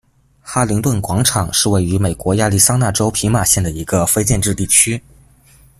[0.41, 4.99] 哈灵顿广场是位于美国亚利桑那州皮马县的一个非建制地区。